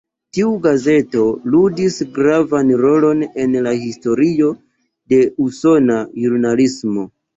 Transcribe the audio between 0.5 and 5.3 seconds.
gazeto ludis gravan rolon en la historio de